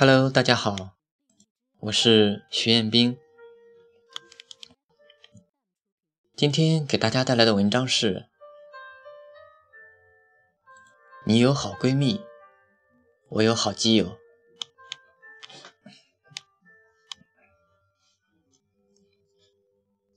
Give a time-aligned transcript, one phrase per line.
[0.00, 0.92] Hello，大家好，
[1.80, 3.18] 我是徐彦斌。
[6.36, 8.28] 今天给大家带来的文章是：
[11.26, 12.24] 你有好闺蜜，
[13.28, 14.16] 我有好基友。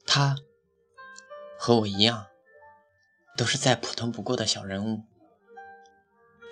[0.06, 0.36] 他
[1.58, 2.28] 和我一样，
[3.36, 5.06] 都是再普通不过的小人物，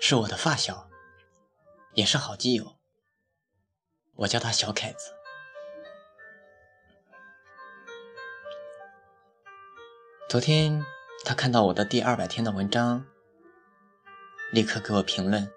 [0.00, 0.90] 是我的发小，
[1.94, 2.79] 也是好基友。
[4.20, 5.14] 我叫他小凯子。
[10.28, 10.84] 昨天
[11.24, 13.06] 他看到我的第二百天的文章，
[14.52, 15.50] 立刻给我评论。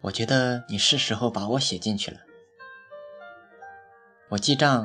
[0.00, 2.18] 我觉得你是时候把我写进去了。
[4.30, 4.84] 我记账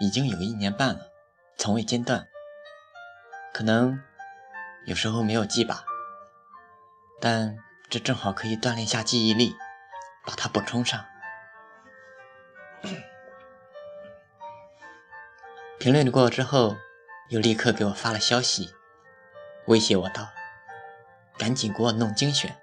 [0.00, 1.10] 已经有一年半了，
[1.56, 2.28] 从未间断。
[3.54, 3.98] 可能
[4.84, 5.86] 有时候没有记吧，
[7.18, 7.56] 但
[7.88, 9.56] 这正好可以锻炼下记忆力，
[10.26, 11.02] 把它补充上。
[15.84, 16.78] 评论过之后，
[17.28, 18.72] 又立刻给我发了消息，
[19.66, 20.30] 威胁我道
[21.36, 22.56] ：“赶紧给我弄精选。”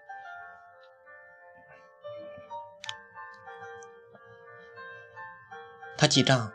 [5.95, 6.51] 他记账，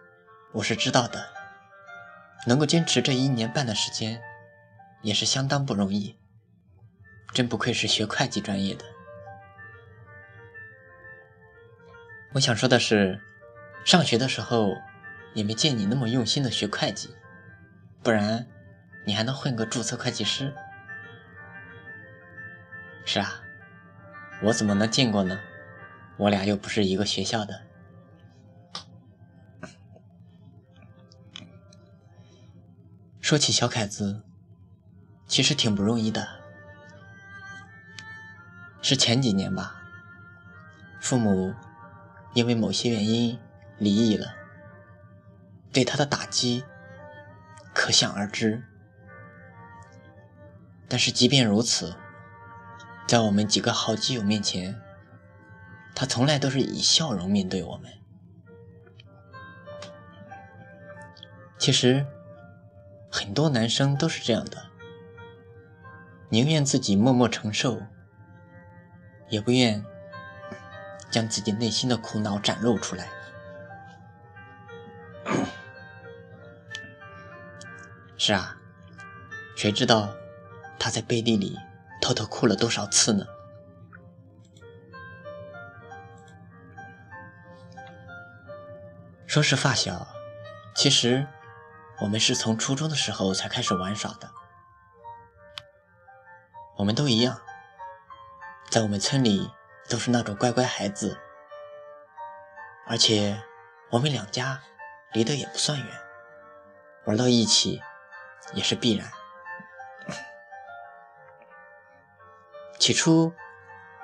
[0.54, 1.24] 我是知道的。
[2.48, 4.20] 能够坚持这一年半的时间，
[5.02, 6.18] 也是相当不容易。
[7.32, 8.84] 真不愧是学会计专业的。
[12.32, 13.22] 我想说的是，
[13.84, 14.74] 上学的时候。
[15.36, 17.14] 也没见你那么用心的学会计，
[18.02, 18.46] 不然
[19.04, 20.54] 你还能混个注册会计师。
[23.04, 23.42] 是啊，
[24.42, 25.38] 我怎么能见过呢？
[26.16, 27.60] 我俩又不是一个学校的。
[33.20, 34.22] 说起小凯子，
[35.26, 36.26] 其实挺不容易的。
[38.80, 39.82] 是前几年吧，
[40.98, 41.52] 父母
[42.32, 43.38] 因为某些原因
[43.76, 44.34] 离异了。
[45.76, 46.64] 对他的打击
[47.74, 48.64] 可想而知，
[50.88, 51.94] 但是即便如此，
[53.06, 54.80] 在我们几个好基友面前，
[55.94, 57.92] 他从来都是以笑容面对我们。
[61.58, 62.06] 其实，
[63.10, 64.70] 很多男生都是这样的，
[66.30, 67.82] 宁愿自己默默承受，
[69.28, 69.84] 也不愿
[71.10, 73.10] 将自己内心的苦恼展露出来。
[78.26, 78.56] 是啊，
[79.54, 80.12] 谁知道
[80.80, 81.56] 他在背地里
[82.02, 83.24] 偷偷哭了多少次呢？
[89.28, 90.08] 说是发小，
[90.74, 91.24] 其实
[92.00, 94.28] 我们是从初中的时候才开始玩耍的。
[96.78, 97.40] 我们都一样，
[98.68, 99.48] 在我们村里
[99.88, 101.16] 都是那种乖乖孩子，
[102.88, 103.40] 而且
[103.92, 104.60] 我们两家
[105.12, 105.86] 离得也不算远，
[107.04, 107.80] 玩到一起。
[108.52, 109.10] 也是必然。
[112.78, 113.34] 起初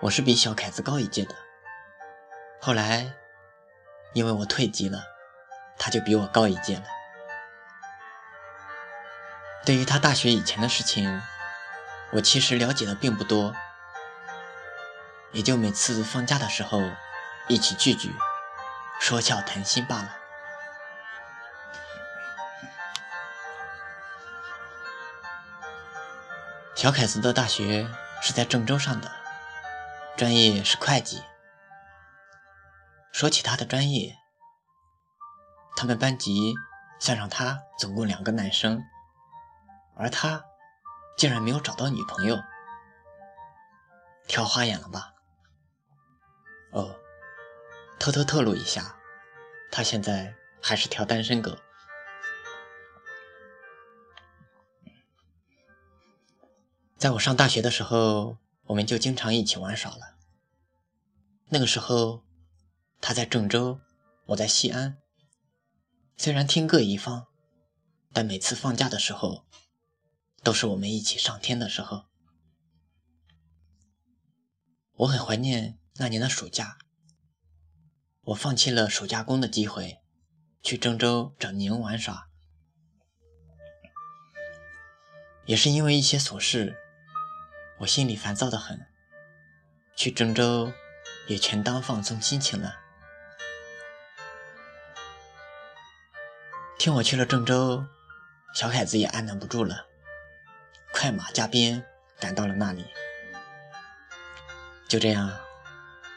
[0.00, 1.34] 我是比小凯子高一届的，
[2.60, 3.12] 后来
[4.14, 5.04] 因为我退级了，
[5.78, 6.84] 他就比我高一届了。
[9.64, 11.22] 对于他大学以前的事情，
[12.12, 13.54] 我其实了解的并不多，
[15.30, 16.82] 也就每次放假的时候
[17.47, 18.12] 一起聚聚，
[18.98, 20.22] 说笑谈心罢了。
[26.82, 27.88] 小凯子的大学
[28.20, 29.09] 是在郑州上的，
[30.16, 31.22] 专业是会计。
[33.12, 34.16] 说起他的专业，
[35.76, 36.56] 他们班级
[36.98, 38.82] 算上他总共两个男生，
[39.94, 40.44] 而他
[41.16, 42.37] 竟然没有找到女朋友，
[44.26, 45.12] 挑花眼了吧？
[46.72, 46.97] 哦，
[48.00, 48.97] 偷偷透露一下，
[49.71, 51.56] 他现在还是条单身狗。
[57.03, 60.16] 在我上大学的时候，我们就经常一起玩耍了。
[61.49, 62.22] 那个时候，
[63.01, 63.81] 他在郑州，
[64.27, 64.99] 我在西安。
[66.16, 67.27] 虽然天各一方，
[68.13, 69.45] 但每次放假的时候，
[70.45, 72.04] 都是我们一起上天的时候。
[74.98, 76.78] 我很怀念那年的暑假。
[78.27, 79.98] 我放弃了暑假工的机会，
[80.63, 82.28] 去郑州找宁玩耍，
[85.47, 86.78] 也是因为一些琐事。
[87.83, 88.87] 我心里烦躁的很，
[89.97, 90.73] 去郑州
[91.27, 92.79] 也全当放松心情了。
[96.79, 97.84] 听我去了郑州，
[98.55, 99.87] 小凯子也按捺不住了，
[100.93, 101.84] 快马加鞭
[102.21, 102.87] 赶到了那里。
[104.87, 105.37] 就这样，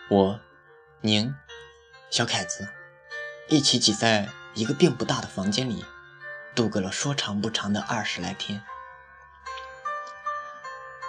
[0.09, 0.39] 我
[1.01, 1.33] 宁、
[2.11, 2.67] 小凯子
[3.49, 5.83] 一起挤在一个并不大的房间里，
[6.53, 8.61] 度过了说长不长的二十来天。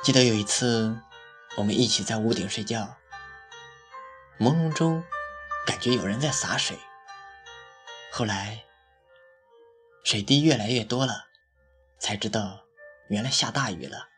[0.07, 0.97] 记得有一次，
[1.57, 2.97] 我们一起在屋顶睡觉，
[4.39, 5.03] 朦胧中
[5.67, 6.79] 感觉有人在洒水。
[8.13, 8.63] 后来
[10.05, 11.27] 水滴越来越多了，
[11.99, 12.61] 才知道
[13.09, 14.09] 原来下大雨了。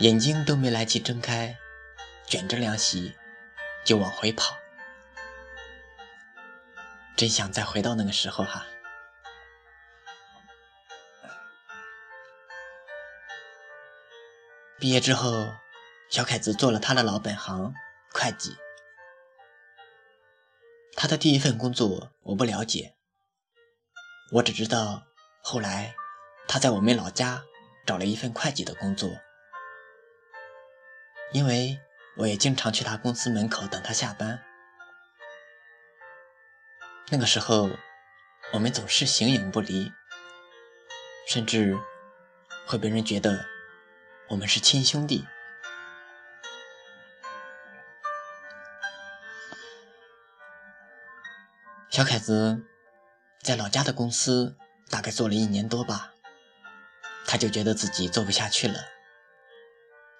[0.00, 1.56] 眼睛都没来及睁开，
[2.26, 3.14] 卷着凉席
[3.84, 4.56] 就往回跑。
[7.14, 8.66] 真想再回到那个时候哈！
[14.82, 15.54] 毕业之后，
[16.08, 17.72] 小凯子做了他的老本行——
[18.12, 18.56] 会计。
[20.96, 22.96] 他的第一份工作我不了解，
[24.32, 25.04] 我只知道
[25.40, 25.94] 后来
[26.48, 27.44] 他在我们老家
[27.86, 29.08] 找了一份会计的工作。
[31.30, 31.78] 因为
[32.16, 34.42] 我也经常去他公司门口等他下班，
[37.10, 37.70] 那个时候
[38.52, 39.92] 我们总是形影不离，
[41.28, 41.78] 甚至
[42.66, 43.46] 会被人觉得
[44.32, 45.26] 我们是亲兄弟。
[51.90, 52.64] 小凯子
[53.42, 54.56] 在老家的公司
[54.88, 56.14] 大概做了一年多吧，
[57.26, 58.86] 他就觉得自己做不下去了，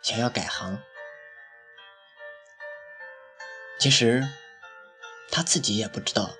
[0.02, 0.78] 想要改行。
[3.78, 4.28] 其实
[5.30, 6.32] 他自己也不知道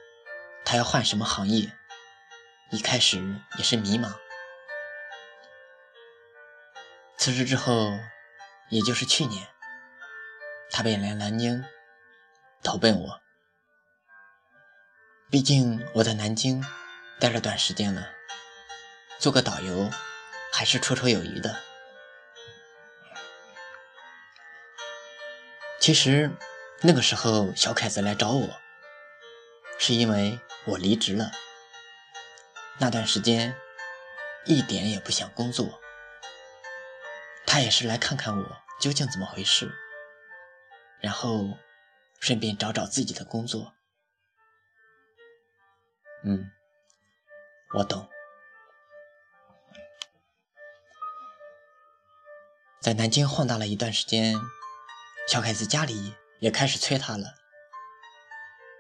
[0.63, 1.73] 他要换什么行业，
[2.71, 4.13] 一开始也是迷茫。
[7.17, 7.93] 辞职之后，
[8.71, 9.47] 也就是去年，
[10.71, 11.65] 他便来南京
[12.63, 13.21] 投奔我。
[15.31, 16.65] 毕竟我在南京
[17.21, 18.09] 待了段时间了，
[19.19, 19.91] 做个导游
[20.53, 21.57] 还是绰绰有余的。
[25.81, 26.31] 其实。
[26.85, 28.61] 那个时候，小凯子来找我，
[29.79, 31.31] 是因为我离职了。
[32.79, 33.55] 那段时间，
[34.47, 35.81] 一点也不想工作。
[37.53, 39.71] 他也是来看看我究竟怎么回事，
[41.03, 41.59] 然后
[42.19, 43.75] 顺便找找自己的工作。
[46.25, 46.51] 嗯，
[47.75, 48.09] 我懂。
[52.81, 54.35] 在南京晃荡了一段时间，
[55.29, 56.15] 小凯子家里。
[56.41, 57.37] 也开始催他了，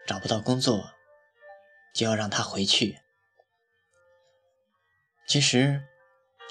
[0.04, 0.94] 找不到工作，
[1.94, 3.00] 就要让他回去。
[5.28, 5.84] 其实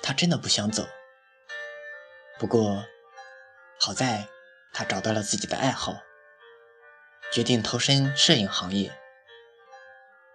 [0.01, 0.88] 他真的不想走，
[2.42, 2.84] 不过
[3.80, 4.28] 好在
[4.74, 6.02] 他找到了自己的爱好，
[7.32, 9.00] 决定投身摄影行业。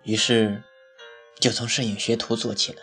[0.04, 0.62] 于是
[1.40, 2.80] 就从摄影学徒做起了。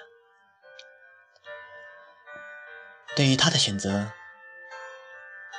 [3.16, 4.12] 对于他的选择，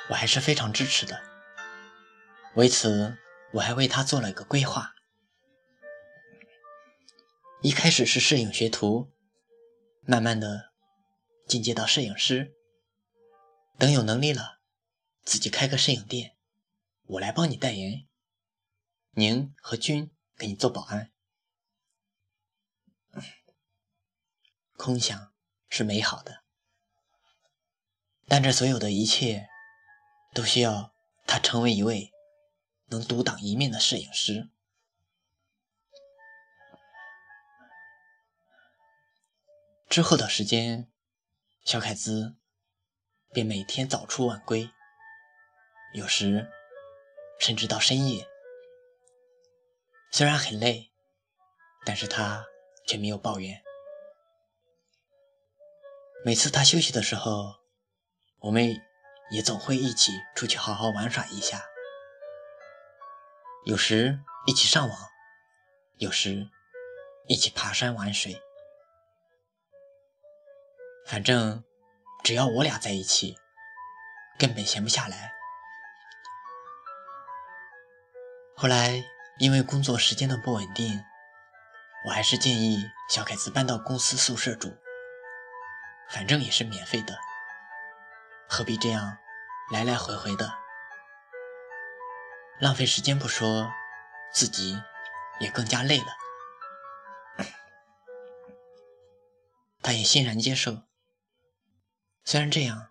[0.09, 1.23] 我还是非常支持的。
[2.53, 3.17] 为此，
[3.53, 4.93] 我还为他做了一个规划。
[7.63, 9.11] 一开始是摄影学徒，
[10.01, 10.69] 慢慢的
[11.47, 12.54] 进阶到摄影师。
[13.77, 14.59] 等有能力了，
[15.23, 16.37] 自己开个摄影店，
[17.03, 18.07] 我来帮你代言。
[19.11, 21.11] 宁和君给你做保安。
[24.77, 25.33] 空想
[25.69, 26.43] 是美好的，
[28.27, 29.49] 但这所有的一切，
[30.33, 30.93] 都需要
[31.25, 32.11] 他成为一位。
[32.89, 34.51] 能独当一面的摄影师。
[39.89, 40.91] 之后的时间，
[41.63, 42.35] 小凯子
[43.35, 44.69] 便每天早出晚归，
[45.93, 46.49] 有时
[47.37, 48.25] 甚至到深夜。
[50.09, 50.89] 虽然很累，
[51.85, 52.45] 但是他
[52.87, 53.61] 却没有抱怨。
[56.23, 57.55] 每次他休息的时候，
[58.39, 58.73] 我们
[59.31, 61.61] 也总会一起出去好好玩耍一下。
[63.65, 64.97] 有时一起上网，
[65.97, 66.49] 有时
[67.27, 68.41] 一起爬山玩水，
[71.05, 71.64] 反正
[72.25, 73.37] 只要我俩在一起，
[74.39, 75.31] 根本闲不下来。
[78.57, 79.03] 后来
[79.37, 81.03] 因为工作时间的不稳定，
[82.07, 82.79] 我还是建议
[83.11, 84.75] 小凯子搬到公司宿舍住，
[86.09, 87.15] 反正也是免费的，
[88.49, 89.19] 何必这样
[89.71, 90.51] 来来回回的。
[92.59, 93.71] 浪费时间不说，
[94.33, 94.81] 自己
[95.39, 96.07] 也更加累了。
[99.83, 100.81] 他也欣然接受。
[102.27, 102.87] 虽然这样，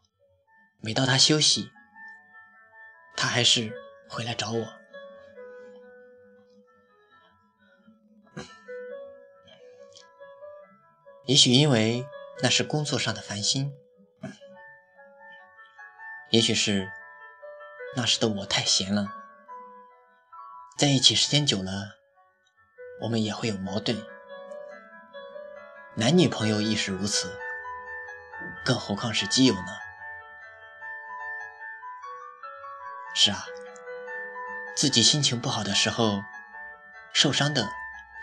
[0.81, 1.73] 每到他休息，
[3.17, 3.73] 他还是
[4.09, 4.73] 回来找我。
[11.27, 12.07] 也许因为
[12.45, 13.75] 那是工作上的烦心，
[16.31, 16.89] 也许是
[17.97, 19.13] 那时的我太闲了，
[20.79, 21.97] 在一起时间久了，
[23.01, 24.01] 我们也会有矛盾。
[25.97, 27.37] 男女朋友亦是如此，
[28.65, 29.79] 更何况是基友呢？
[33.15, 33.45] 是啊，
[34.75, 36.23] 自己心情不好的时候，
[37.13, 37.69] 受伤的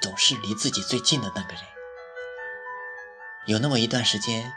[0.01, 1.63] 总是离自己最近的那个人。
[3.45, 4.51] 有那么一段时间，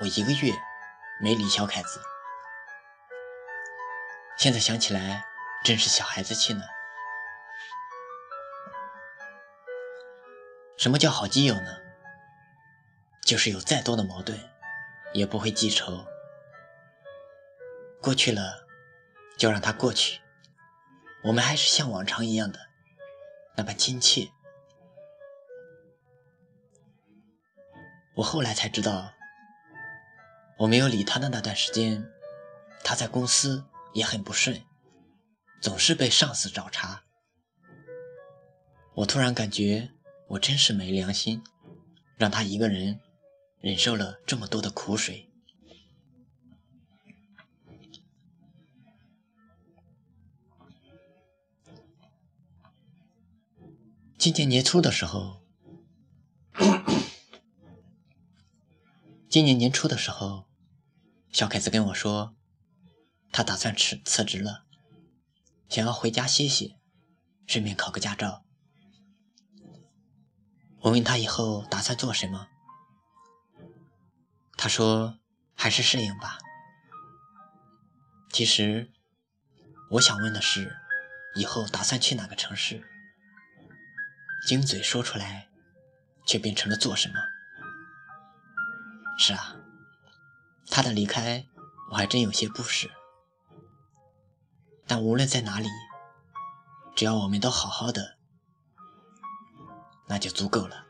[0.00, 0.52] 我一个月
[1.20, 2.00] 没理小凯子。
[4.36, 5.24] 现在想起来，
[5.64, 6.62] 真是小孩子气呢。
[10.76, 11.78] 什么叫好基友呢？
[13.24, 14.38] 就是有再多的矛盾，
[15.14, 16.04] 也不会记仇。
[18.02, 18.66] 过去了，
[19.38, 20.20] 就让它过去。
[21.22, 22.60] 我们还是像往常一样的
[23.56, 24.28] 那般亲切。
[28.16, 29.14] 我后来才知道，
[30.58, 32.06] 我没有理他的那段时间，
[32.84, 34.62] 他在公司也很不顺，
[35.60, 37.02] 总是被上司找茬。
[38.96, 39.90] 我突然感觉，
[40.28, 41.42] 我真是没良心，
[42.16, 43.00] 让他一个人
[43.64, 45.32] 忍受了这么多的苦水。
[54.18, 55.42] 今年年初的时候。
[59.30, 60.46] 今年年初的时候，
[61.32, 62.36] 小凯子跟我说，
[63.32, 64.66] 他打算辞辞职了，
[65.70, 66.76] 想要回家歇歇，
[67.46, 68.44] 顺便考个驾照。
[70.80, 72.48] 我问他以后打算做什么，
[74.64, 75.18] 他说
[75.54, 76.38] 还是适应吧。
[78.32, 78.90] 其实
[79.90, 80.74] 我想问的是，
[81.34, 82.82] 以后打算去哪个城市？
[84.48, 85.50] 金嘴说出来，
[86.26, 87.14] 却变成了做什么？
[89.18, 89.54] 是啊，
[90.70, 91.44] 他的离开
[91.90, 92.88] 我还真有些不舍。
[94.86, 95.68] 但无论在哪里，
[96.96, 98.16] 只要我们都好好的，
[100.08, 100.83] 那就足够了。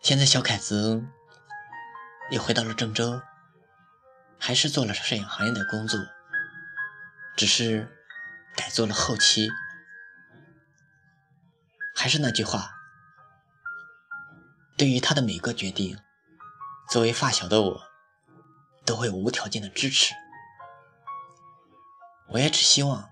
[0.00, 1.04] 现在小凯子
[2.30, 3.20] 也回到了郑州，
[4.38, 6.00] 还是做了摄影行业的工作，
[7.36, 7.88] 只是
[8.54, 9.48] 改做了后期。
[11.94, 12.72] 还是那句话。
[14.76, 15.98] 对于他的每个决定，
[16.90, 17.82] 作为发小的我，
[18.84, 20.14] 都会无条件的支持。
[22.28, 23.08] 我也只希望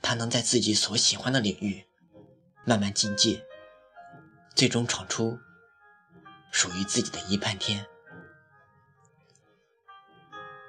[0.00, 1.86] 他能在自己所喜欢的领域
[2.64, 3.44] 慢慢进阶，
[4.56, 5.38] 最终闯出
[6.54, 7.84] 属于自己的一片天。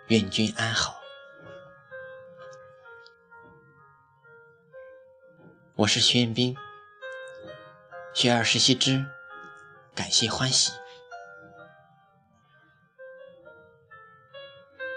[0.07, 0.99] 愿君安好。
[5.75, 6.57] 我是徐彦斌，
[8.15, 9.05] 学而时习之。
[9.93, 10.71] 感谢欢喜。